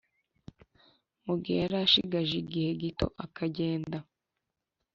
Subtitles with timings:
[1.25, 3.97] mu gihe yari ashigaje igihe gito akagenda